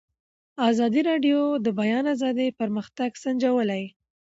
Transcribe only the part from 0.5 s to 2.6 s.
ازادي راډیو د د بیان آزادي